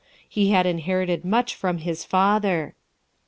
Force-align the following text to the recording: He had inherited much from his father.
He 0.27 0.49
had 0.49 0.65
inherited 0.65 1.23
much 1.23 1.53
from 1.53 1.77
his 1.77 2.03
father. 2.03 2.73